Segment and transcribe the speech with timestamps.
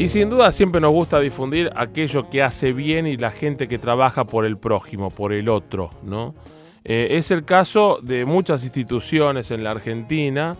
[0.00, 3.78] Y sin duda siempre nos gusta difundir aquello que hace bien y la gente que
[3.78, 6.34] trabaja por el prójimo, por el otro, ¿no?
[6.84, 10.56] Eh, es el caso de muchas instituciones en la Argentina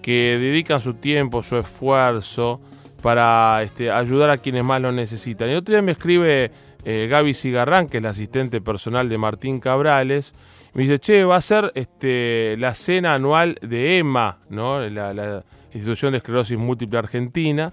[0.00, 2.62] que dedican su tiempo, su esfuerzo
[3.02, 5.50] para este, ayudar a quienes más lo necesitan.
[5.50, 6.50] Y otro día me escribe
[6.82, 10.32] eh, Gaby Cigarrán, que es la asistente personal de Martín Cabrales,
[10.72, 14.80] me dice, che, va a ser este, la cena anual de EMA, ¿no?
[14.80, 15.44] la, la
[15.74, 17.70] Institución de Esclerosis Múltiple Argentina,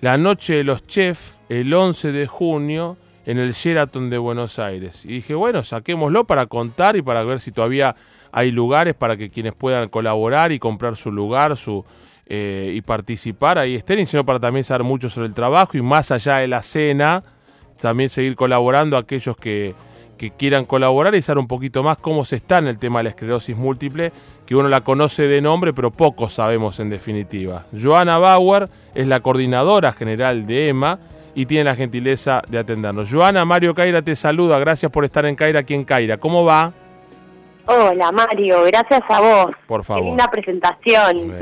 [0.00, 5.04] la noche de los chefs el 11 de junio en el Sheraton de Buenos Aires.
[5.04, 7.96] Y dije, bueno, saquémoslo para contar y para ver si todavía
[8.32, 11.84] hay lugares para que quienes puedan colaborar y comprar su lugar su,
[12.26, 15.82] eh, y participar ahí estén, y sino para también saber mucho sobre el trabajo y
[15.82, 17.22] más allá de la cena,
[17.80, 19.74] también seguir colaborando aquellos que,
[20.16, 23.04] que quieran colaborar y saber un poquito más cómo se está en el tema de
[23.04, 24.12] la esclerosis múltiple,
[24.46, 27.66] que uno la conoce de nombre, pero poco sabemos en definitiva.
[27.72, 30.98] Joana Bauer es la coordinadora general de EMA
[31.34, 33.12] y tiene la gentileza de atendernos.
[33.12, 36.16] Joana, Mario Caira te saluda, gracias por estar en Caira aquí en Caira.
[36.16, 36.72] ¿Cómo va?
[37.68, 39.50] Hola Mario, gracias a vos.
[39.66, 40.04] Por favor.
[40.04, 41.32] Qué linda presentación.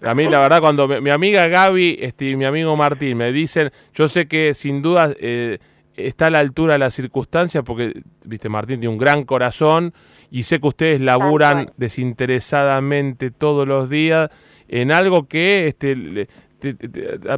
[0.00, 3.72] A mí la verdad cuando mi amiga Gaby este, y mi amigo Martín me dicen,
[3.92, 5.12] yo sé que sin duda...
[5.18, 5.58] Eh,
[5.96, 9.94] está a la altura de las circunstancias porque, viste, Martín tiene un gran corazón
[10.30, 14.30] y sé que ustedes laburan desinteresadamente todos los días
[14.68, 16.28] en algo que este,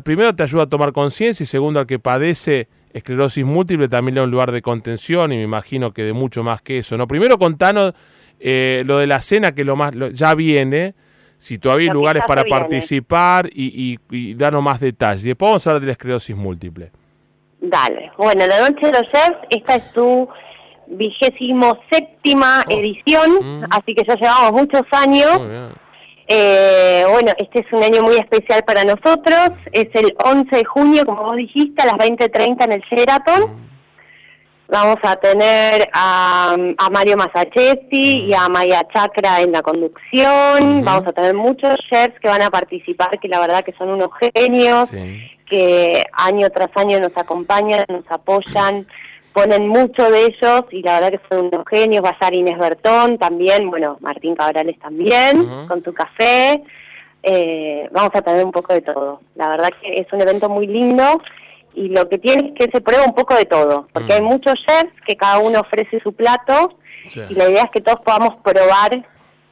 [0.05, 4.21] primero te ayuda a tomar conciencia y segundo al que padece esclerosis múltiple también le
[4.21, 6.97] da un lugar de contención y me imagino que de mucho más que eso.
[6.97, 7.93] No, primero contanos
[8.41, 10.95] eh, lo de la cena que lo más ya viene,
[11.39, 15.25] si todavía hay lugares para participar y, y, darnos más detalles.
[15.25, 16.91] Y después vamos a hablar de la esclerosis múltiple.
[17.61, 18.13] Dale.
[18.19, 20.29] Bueno, la noche de los chefs, esta es tu
[20.89, 22.73] vigésimo séptima oh.
[22.73, 23.65] edición, mm.
[23.71, 25.41] así que ya llevamos muchos años.
[26.29, 29.51] Eh, bueno, este es un año muy especial para nosotros.
[29.73, 33.43] Es el 11 de junio, como vos dijiste, a las 20.30 en el Sheraton.
[33.43, 33.67] Mm.
[34.69, 36.57] Vamos a tener a,
[36.91, 40.85] Mario Masachetti y a Maya Chakra en la conducción.
[40.85, 44.09] Vamos a tener muchos chefs que van a participar, que la verdad que son unos
[44.35, 44.91] genios,
[45.49, 48.89] que año tras año nos acompañan, nos apoyan,
[49.33, 52.05] ponen mucho de ellos y la verdad que son unos genios.
[52.05, 56.61] Va a estar Inés Bertón también, bueno, Martín Cabrales también, con tu café.
[57.23, 59.21] Eh, vamos a tener un poco de todo.
[59.37, 61.21] La verdad que es un evento muy lindo
[61.77, 64.55] y lo que tiene es que se prueba un poco de todo, porque hay muchos
[64.67, 66.79] chefs que cada uno ofrece su plato
[67.15, 69.07] y la idea es que todos podamos probar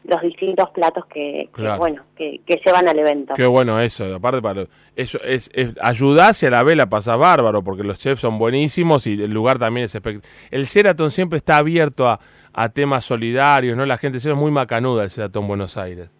[0.04, 1.48] los distintos platos que,
[1.78, 3.34] bueno que, llevan al evento.
[3.34, 7.84] Qué bueno eso, aparte para eso es, es ayudarse a la vela pasa bárbaro porque
[7.84, 10.34] los chefs son buenísimos y el lugar también es espectacular.
[10.50, 12.20] El Sheraton siempre está abierto a,
[12.54, 13.84] a temas solidarios, ¿no?
[13.84, 16.10] La gente es muy macanuda el Sheraton Buenos Aires.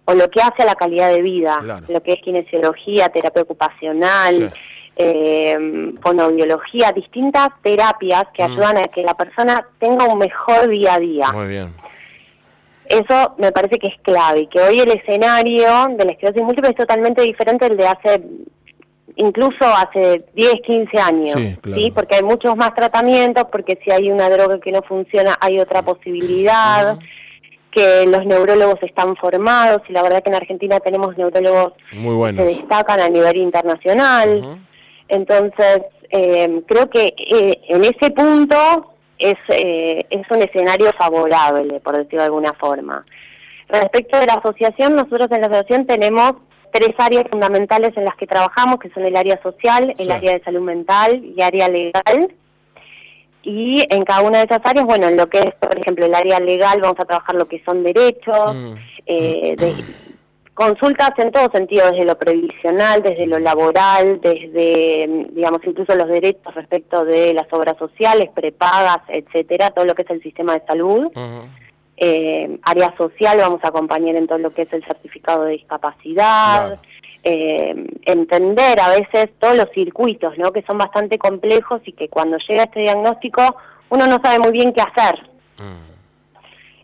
[0.06, 4.52] o lo que hace a la calidad de vida, lo que es kinesiología, terapia ocupacional
[5.00, 8.52] eh, fonobiología, distintas terapias que mm.
[8.52, 11.32] ayudan a que la persona tenga un mejor día a día.
[11.32, 11.74] Muy bien.
[12.90, 16.76] Eso me parece que es clave, que hoy el escenario de la esclerosis múltiple es
[16.76, 18.20] totalmente diferente del de hace,
[19.14, 24.28] incluso hace 10, 15 años, sí, Porque hay muchos más tratamientos, porque si hay una
[24.28, 26.98] droga que no funciona hay otra posibilidad.
[27.70, 32.36] que los neurólogos están formados y la verdad que en Argentina tenemos neurólogos Muy que
[32.38, 34.58] se destacan a nivel internacional.
[35.10, 38.56] Entonces, eh, creo que eh, en ese punto
[39.18, 43.04] es, eh, es un escenario favorable, por decirlo de alguna forma.
[43.68, 46.32] Respecto de la asociación, nosotros en la asociación tenemos
[46.72, 50.42] tres áreas fundamentales en las que trabajamos, que son el área social, el área de
[50.42, 52.34] salud mental y área legal.
[53.42, 56.14] Y en cada una de esas áreas, bueno, en lo que es, por ejemplo, el
[56.14, 58.72] área legal, vamos a trabajar lo que son derechos, mm.
[59.06, 59.74] eh, de,
[60.54, 66.54] consultas en todo sentido, desde lo previsional, desde lo laboral, desde, digamos, incluso los derechos
[66.54, 71.10] respecto de las obras sociales, prepagas, etcétera, todo lo que es el sistema de salud.
[71.96, 76.80] Eh, área social, vamos a acompañar en todo lo que es el certificado de discapacidad.
[77.22, 77.74] Eh,
[78.06, 80.52] entender a veces todos los circuitos, ¿no?
[80.52, 83.42] Que son bastante complejos y que cuando llega este diagnóstico
[83.90, 85.20] uno no sabe muy bien qué hacer.
[85.58, 85.90] Mm.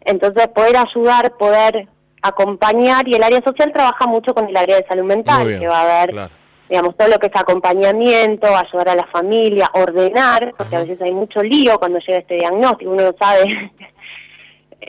[0.04, 1.88] Entonces, poder ayudar, poder
[2.28, 5.81] acompañar, y el área social trabaja mucho con el área de salud mental, que va
[5.81, 6.31] a haber,
[6.69, 11.12] digamos, todo lo que es acompañamiento, ayudar a la familia, ordenar, porque a veces hay
[11.12, 13.70] mucho lío cuando llega este diagnóstico, uno no sabe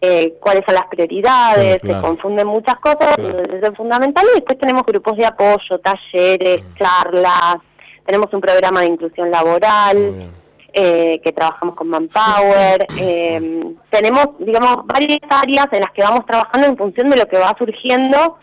[0.01, 4.25] eh, cuáles son las prioridades, se confunden muchas cosas, entonces es fundamental.
[4.31, 7.57] Y después tenemos grupos de apoyo, talleres, charlas,
[8.05, 10.31] tenemos un programa de inclusión laboral.
[10.79, 12.85] Eh, que trabajamos con Manpower.
[12.99, 17.37] Eh, tenemos, digamos, varias áreas en las que vamos trabajando en función de lo que
[17.37, 18.37] va surgiendo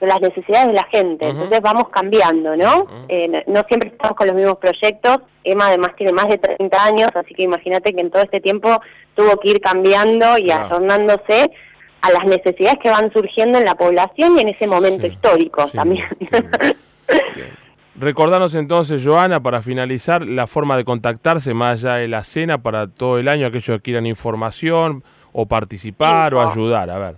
[0.00, 1.28] de las necesidades de la gente.
[1.28, 2.86] Entonces vamos cambiando, ¿no?
[3.08, 5.18] Eh, no siempre estamos con los mismos proyectos.
[5.44, 8.80] Emma además tiene más de 30 años, así que imagínate que en todo este tiempo
[9.14, 11.50] tuvo que ir cambiando y adornándose
[12.00, 16.06] a las necesidades que van surgiendo en la población y en ese momento histórico también.
[18.00, 22.86] Recordanos entonces, Joana, para finalizar, la forma de contactarse más allá de la cena para
[22.86, 25.04] todo el año, aquellos que quieran información
[25.34, 27.16] o participar o ayudar, a ver.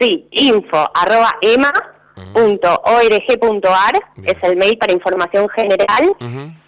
[0.00, 1.72] Sí, info arroba ema
[2.34, 3.94] .org.ar
[4.24, 6.14] es el mail para información general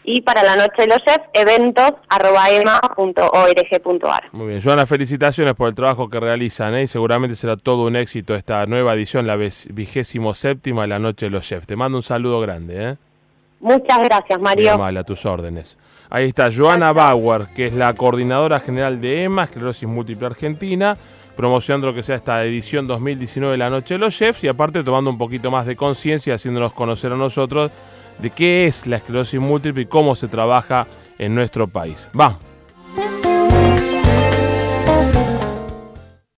[0.05, 4.29] y para la noche de los chefs eventos arroba ema.org.ar.
[4.33, 6.83] Muy bien, Joana, felicitaciones por el trabajo que realizan ¿eh?
[6.83, 11.27] y seguramente será todo un éxito esta nueva edición, la vigésimo séptima de la noche
[11.27, 11.67] de los chefs.
[11.67, 12.91] Te mando un saludo grande.
[12.91, 12.97] ¿eh?
[13.61, 14.79] Muchas gracias, Mario.
[14.79, 15.79] Muy a tus órdenes.
[16.09, 20.99] Ahí está Joana Bauer, que es la coordinadora general de EMA, Esclerosis Múltiple Argentina
[21.41, 24.85] promocionando lo que sea esta edición 2019 de la Noche de los Chefs y aparte
[24.85, 27.71] tomando un poquito más de conciencia, haciéndonos conocer a nosotros
[28.19, 30.87] de qué es la esclerosis múltiple y cómo se trabaja
[31.19, 32.11] en nuestro país.
[32.19, 32.39] Va,